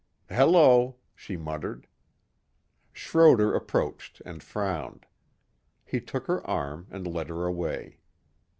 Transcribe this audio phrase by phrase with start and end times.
[0.31, 1.85] "Hello," she muttered.
[2.91, 5.05] Schroder approached and frowned.
[5.85, 7.99] He took her arm and led her away.